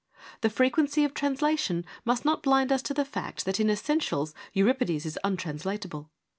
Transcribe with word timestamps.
The 0.41 0.49
frequency 0.49 1.03
of 1.03 1.13
translation 1.13 1.85
must 2.05 2.25
not 2.25 2.41
blind 2.41 2.71
us 2.71 2.81
to 2.81 2.93
the 2.95 3.05
fact 3.05 3.45
that 3.45 3.59
in 3.59 3.69
essentials 3.69 4.33
Euripides 4.55 5.05
is 5.05 5.19
untranslatable. 5.23 6.09